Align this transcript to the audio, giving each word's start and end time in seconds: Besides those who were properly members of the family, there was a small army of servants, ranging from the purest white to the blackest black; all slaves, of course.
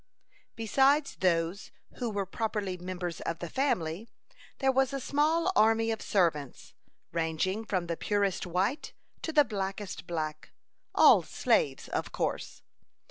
Besides 0.55 1.17
those 1.17 1.69
who 1.97 2.09
were 2.09 2.25
properly 2.25 2.75
members 2.75 3.21
of 3.21 3.37
the 3.37 3.51
family, 3.51 4.09
there 4.57 4.71
was 4.71 4.93
a 4.93 4.99
small 4.99 5.51
army 5.55 5.91
of 5.91 6.01
servants, 6.01 6.73
ranging 7.11 7.63
from 7.65 7.85
the 7.85 7.95
purest 7.95 8.47
white 8.47 8.93
to 9.21 9.31
the 9.31 9.45
blackest 9.45 10.07
black; 10.07 10.49
all 10.95 11.21
slaves, 11.21 11.87
of 11.87 12.11
course. 12.11 12.63